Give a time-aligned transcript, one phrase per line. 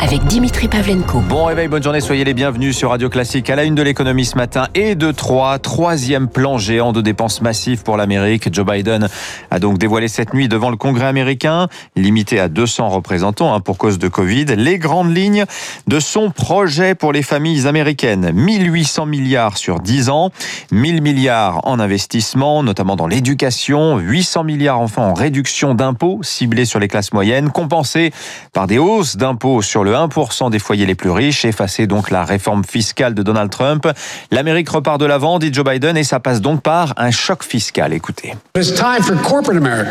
[0.00, 1.20] avec Dimitri Pavlenko.
[1.20, 4.24] Bon réveil, bonne journée, soyez les bienvenus sur Radio Classique à la une de l'économie
[4.24, 8.52] ce matin et de 3, troisième plan géant de dépenses massives pour l'Amérique.
[8.52, 9.08] Joe Biden
[9.50, 13.78] a donc dévoilé cette nuit devant le Congrès américain, limité à 200 représentants hein, pour
[13.78, 15.44] cause de Covid, les grandes lignes
[15.86, 18.32] de son projet pour les familles américaines.
[18.32, 20.30] 1800 milliards sur 10 ans,
[20.70, 26.78] 1000 milliards en investissement, notamment dans l'éducation, 800 milliards enfin en réduction d'impôts ciblés sur
[26.80, 28.12] les classes moyennes, compensés
[28.52, 32.24] par des hausses d'impôts sur le 1% des foyers les plus riches, effacer donc la
[32.24, 33.88] réforme fiscale de Donald Trump.
[34.30, 37.92] L'Amérique repart de l'avant, dit Joe Biden, et ça passe donc par un choc fiscal.
[37.92, 38.34] Écoutez.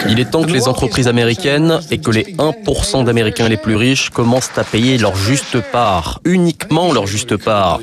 [0.09, 4.09] Il est temps que les entreprises américaines et que les 1% d'Américains les plus riches
[4.09, 7.79] commencent à payer leur juste part, uniquement leur juste part.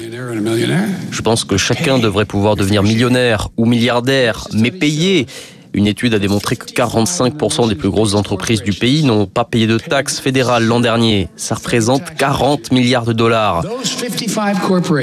[1.11, 5.27] Je pense que chacun devrait pouvoir devenir millionnaire ou milliardaire, mais payer
[5.75, 9.67] une étude a démontré que 45% des plus grosses entreprises du pays n'ont pas payé
[9.67, 11.29] de taxes fédérales l'an dernier.
[11.37, 13.65] Ça représente 40 milliards de dollars.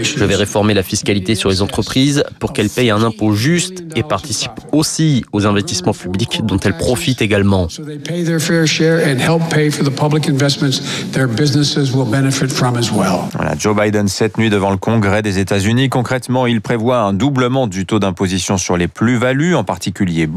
[0.04, 4.04] Je vais réformer la fiscalité sur les entreprises pour qu'elles payent un impôt juste et
[4.04, 7.68] participent aussi aux investissements publics dont elles profitent également.
[13.34, 15.90] Voilà, Joe Biden cette nuit devant le Congrès des États-Unis.
[15.90, 20.28] Concrètement, il prévoit un doublement du taux d'imposition sur les plus-values, en particulier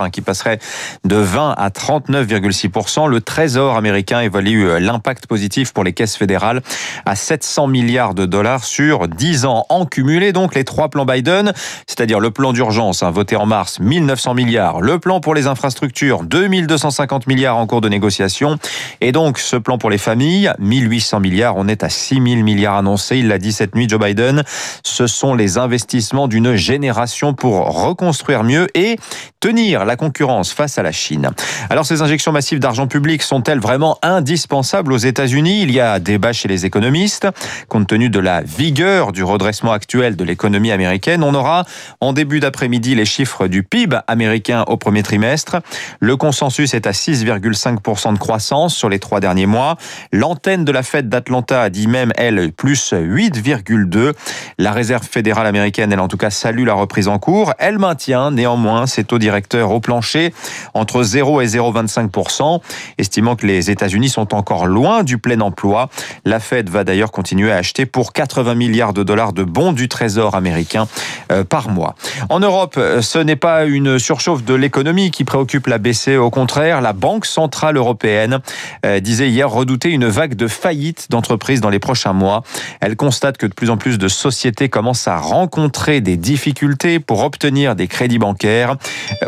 [0.00, 0.58] hein, qui passerait
[1.04, 3.08] de 20 à 39,6%.
[3.08, 6.62] Le Trésor américain évalue euh, l'impact positif pour les caisses fédérales
[7.06, 10.32] à 700 milliards de dollars sur 10 ans en cumulé.
[10.32, 11.52] Donc les trois plans Biden,
[11.86, 16.22] c'est-à-dire le plan d'urgence hein, voté en mars, 1900 milliards, le plan pour les infrastructures,
[16.24, 18.58] 2250 milliards en cours de négociation,
[19.00, 21.56] et donc ce plan pour les familles, 1800 milliards.
[21.56, 23.18] On est à 6000 milliards annoncés.
[23.18, 24.42] Il l'a dit cette nuit, Joe Biden.
[24.82, 28.98] Ce sont les investissements d'une génération pour reconstruire mieux et
[29.42, 31.30] tenir la concurrence face à la Chine.
[31.68, 35.62] Alors ces injections massives d'argent public sont-elles vraiment indispensables aux États-Unis?
[35.62, 37.26] Il y a débat chez les économistes.
[37.68, 41.64] Compte tenu de la vigueur du redressement actuel de l'économie américaine, on aura
[42.00, 45.56] en début d'après-midi les chiffres du PIB américain au premier trimestre.
[45.98, 49.76] Le consensus est à 6,5% de croissance sur les trois derniers mois.
[50.12, 54.12] L'antenne de la Fed d'Atlanta a dit même, elle, plus 8,2.
[54.58, 57.54] La réserve fédérale américaine, elle en tout cas salue la reprise en cours.
[57.58, 59.31] Elle maintient néanmoins ses taux directeurs
[59.62, 60.32] au plancher
[60.74, 62.60] entre 0 et 0,25%,
[62.98, 65.88] estimant que les États-Unis sont encore loin du plein emploi.
[66.24, 69.88] La Fed va d'ailleurs continuer à acheter pour 80 milliards de dollars de bons du
[69.88, 70.86] Trésor américain
[71.30, 71.94] euh, par mois.
[72.28, 76.18] En Europe, euh, ce n'est pas une surchauffe de l'économie qui préoccupe la BCE.
[76.18, 78.40] Au contraire, la Banque centrale européenne
[78.84, 82.42] euh, disait hier redouter une vague de faillites d'entreprises dans les prochains mois.
[82.80, 87.24] Elle constate que de plus en plus de sociétés commencent à rencontrer des difficultés pour
[87.24, 88.76] obtenir des crédits bancaires.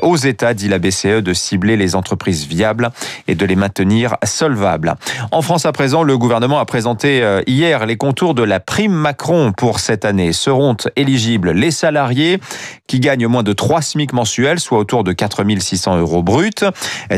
[0.03, 2.91] Aux États, dit la BCE, de cibler les entreprises viables
[3.28, 4.94] et de les maintenir solvables.
[5.31, 9.53] En France, à présent, le gouvernement a présenté hier les contours de la prime Macron
[9.53, 10.32] pour cette année.
[10.32, 12.41] Seront éligibles les salariés
[12.87, 16.50] qui gagnent moins de 3 SMIC mensuels, soit autour de 4 600 euros bruts.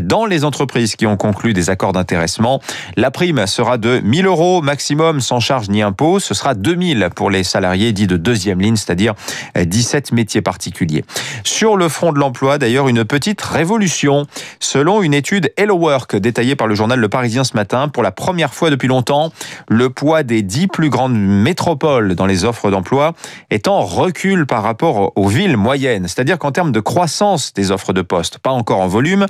[0.02, 2.60] Dans les entreprises qui ont conclu des accords d'intéressement,
[2.96, 6.18] la prime sera de 1000 euros maximum sans charge ni impôt.
[6.18, 9.14] Ce sera 2000 pour les salariés dits de deuxième ligne, c'est-à-dire
[9.56, 11.04] 17 métiers particuliers.
[11.44, 14.26] Sur le front de l'emploi, d'ailleurs, une petite révolution.
[14.58, 18.10] Selon une étude Hello Work détaillée par le journal Le Parisien ce matin, pour la
[18.10, 19.30] première fois depuis longtemps,
[19.68, 23.12] le poids des 10 plus grandes métropoles dans les offres d'emploi
[23.50, 26.08] est en recul par rapport aux villes moyennes.
[26.08, 29.26] C'est-à-dire qu'en termes de croissance des offres de poste, pas encore en volume,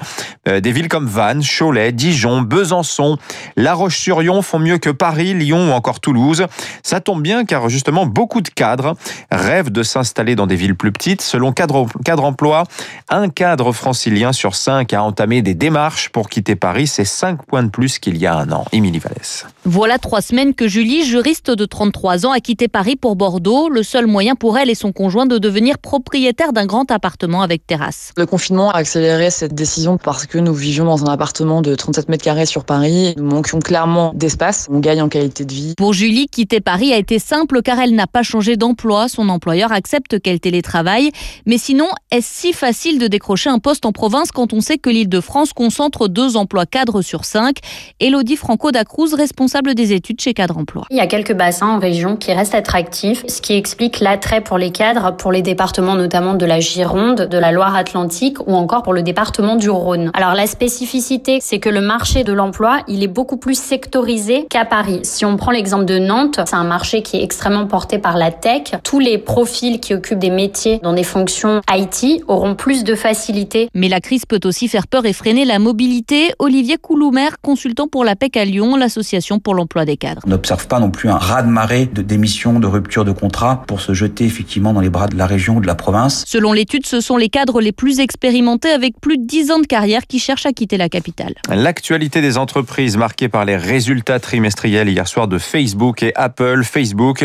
[0.48, 3.18] euh, des villes comme Vannes, Cholet, Dijon, Besançon,
[3.56, 6.46] La Roche-sur-Yon font mieux que Paris, Lyon ou encore Toulouse.
[6.82, 8.96] Ça tombe bien car justement beaucoup de cadres
[9.30, 11.20] rêvent de s'installer dans des villes plus petites.
[11.20, 12.64] Selon Cadre, cadre Emploi,
[13.10, 16.86] un cadre francilien sur cinq a entamé des démarches pour quitter Paris.
[16.86, 18.64] C'est cinq points de plus qu'il y a un an.
[18.72, 19.46] Émilie Vallès.
[19.64, 23.68] Voilà trois semaines que Julie, juriste de 33 ans, a quitté Paris pour Bordeaux.
[23.68, 27.66] Le seul moyen pour elle et son conjoint de devenir propriétaire d'un grand appartement avec
[27.66, 28.12] terrasse.
[28.16, 32.08] Le confinement a accéléré cette décision parce que nous vivions dans un appartement de 37
[32.08, 33.14] mètres carrés sur Paris.
[33.16, 34.68] Nous manquions clairement d'espace.
[34.70, 35.74] On gagne en qualité de vie.
[35.76, 39.08] Pour Julie, quitter Paris a été simple car elle n'a pas changé d'emploi.
[39.08, 41.10] Son employeur accepte qu'elle télétravaille.
[41.46, 44.90] Mais sinon, est-ce si facile de décrocher un poste en province quand on sait que
[44.90, 47.58] l'île de France concentre deux emplois cadres sur cinq
[48.00, 50.86] Elodie Franco Dacruz, responsable des études chez Cadre Emploi.
[50.90, 54.58] Il y a quelques bassins en région qui restent attractifs, ce qui explique l'attrait pour
[54.58, 58.92] les cadres pour les départements notamment de la Gironde, de la Loire-Atlantique ou encore pour
[58.92, 60.10] le département du Rhône.
[60.14, 64.64] Alors la spécificité, c'est que le marché de l'emploi, il est beaucoup plus sectorisé qu'à
[64.64, 65.00] Paris.
[65.04, 68.30] Si on prend l'exemple de Nantes, c'est un marché qui est extrêmement porté par la
[68.30, 68.72] tech.
[68.82, 73.68] Tous les profils qui occupent des métiers dans des fonctions IT auront plus de facilité.
[73.74, 76.32] Mais la crise peut aussi faire peur et freiner la mobilité.
[76.38, 80.22] Olivier Couloumer, consultant pour la PEC à Lyon, l'association pour l'emploi des cadres.
[80.26, 83.94] On n'observe pas non plus un raz-de-marée de démission, de rupture de contrat pour se
[83.94, 86.24] jeter effectivement dans les bras de la région ou de la province.
[86.26, 89.66] Selon l'étude, ce sont les cadres les plus expérimentés avec plus de 10 ans de
[89.66, 91.34] carrière qui cherchent à quitter la capitale.
[91.48, 96.62] L'actualité des entreprises marquée par les résultats trimestriels hier soir de Facebook et Apple.
[96.64, 97.24] Facebook,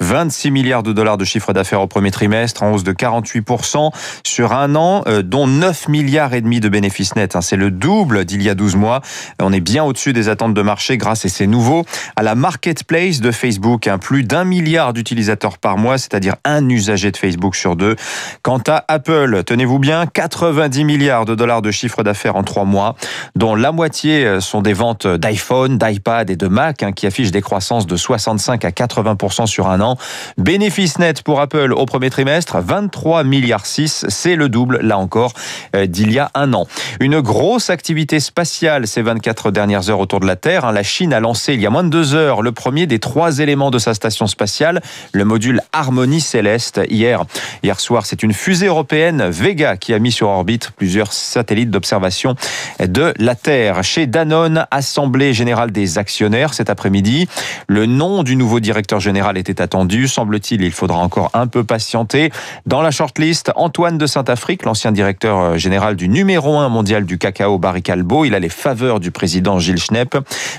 [0.00, 3.90] 26 milliards de dollars de chiffre d'affaires au premier trimestre, en hausse de 48%
[4.24, 7.36] sur un an, dont 9 milliards et demi de bénéfices nets.
[7.36, 7.42] Hein.
[7.42, 9.02] C'est le double d'il y a 12 mois.
[9.40, 11.84] On est bien au-dessus des attentes de marché grâce, et c'est nouveau,
[12.16, 13.86] à la marketplace de Facebook.
[13.86, 13.98] Hein.
[13.98, 17.96] Plus d'un milliard d'utilisateurs par mois, c'est-à-dire un usager de Facebook sur deux.
[18.42, 22.96] Quant à Apple, tenez-vous bien, 90 milliards de dollars de chiffre d'affaires en trois mois,
[23.34, 27.30] dont la moitié euh, sont des ventes d'iPhone, d'iPad et de Mac, hein, qui affichent
[27.30, 29.96] des croissances de 65 à 80% sur un an.
[30.38, 35.34] Bénéfice net pour Apple au premier trimestre, 23 milliards 6, c'est le double, là encore,
[35.76, 36.66] euh, d'il y a un an.
[37.00, 40.64] Une grosse activité spatiale ces 24 dernières heures autour de la Terre.
[40.64, 40.72] Hein.
[40.72, 43.38] La Chine a lancé il y a moins de deux heures le premier des trois
[43.38, 44.80] éléments de sa station spatiale,
[45.12, 46.80] le module Harmonie Céleste.
[46.88, 47.24] Hier,
[47.62, 52.36] hier soir, c'est une fusée européenne Vega qui a mis sur orbite plusieurs satellites d'observation
[52.80, 53.82] de la Terre.
[53.82, 57.28] Chez Danone, Assemblée générale des actionnaires cet après-midi.
[57.66, 60.08] Le nom du nouveau directeur général était attendu.
[60.08, 62.30] Semble-t-il, il faudra encore un peu patienter.
[62.66, 67.58] Dans la shortlist, Antoine de Saint-Afrique, l'ancien directeur général du numéro 1 mondial du cacao
[67.58, 68.24] Barry Calbo.
[68.24, 70.16] Il a les faveurs du président Gilles Schnepp,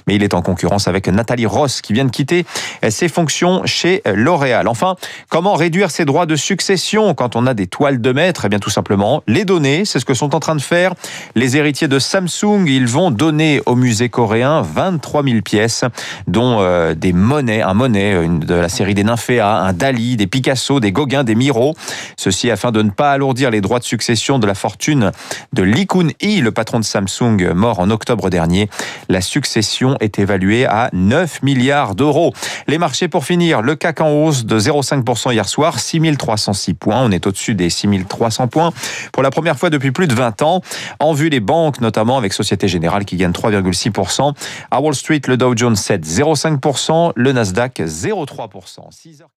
[0.07, 2.45] mais il est en concurrence avec Nathalie Ross qui vient de quitter
[2.89, 4.67] ses fonctions chez L'Oréal.
[4.67, 4.95] Enfin,
[5.29, 8.45] comment réduire ses droits de succession quand on a des toiles de maître?
[8.45, 9.85] Eh bien, tout simplement, les donner.
[9.85, 10.93] C'est ce que sont en train de faire
[11.35, 12.65] les héritiers de Samsung.
[12.67, 15.83] Ils vont donner au musée coréen 23 000 pièces,
[16.27, 20.79] dont euh, des monnaies, un monnaie de la série des Nymphéas, un Dali, des Picasso,
[20.79, 21.75] des Gauguin, des Miro.
[22.17, 25.11] Ceci afin de ne pas alourdir les droits de succession de la fortune
[25.51, 28.69] de Lee Kun-hee, le patron de Samsung, mort en octobre dernier.
[29.09, 32.33] La succession est évaluée à 9 milliards d'euros.
[32.67, 37.01] Les marchés pour finir, le CAC en hausse de 0,5% hier soir, 6306 points.
[37.03, 38.71] On est au-dessus des 6300 points
[39.11, 40.61] pour la première fois depuis plus de 20 ans.
[40.99, 44.33] En vue des banques, notamment avec Société Générale qui gagne 3,6%.
[44.71, 48.89] À Wall Street, le Dow Jones cède 0,5%, le Nasdaq 0,3%.
[48.89, 49.33] 6h...